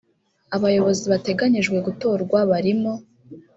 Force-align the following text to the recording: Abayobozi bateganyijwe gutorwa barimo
Abayobozi 0.55 1.05
bateganyijwe 1.13 1.77
gutorwa 1.87 2.37
barimo 2.51 2.91